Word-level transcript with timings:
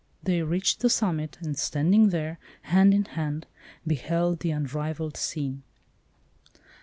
They 0.23 0.41
reached 0.41 0.79
the 0.79 0.89
summit, 0.89 1.37
and 1.41 1.55
standing 1.55 2.09
there, 2.09 2.39
hand 2.63 2.91
in 2.91 3.05
hand, 3.05 3.45
beheld 3.85 4.39
the 4.39 4.49
unrivalled 4.49 5.15
scene. 5.15 5.61